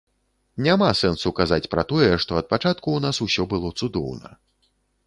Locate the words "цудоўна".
3.79-4.37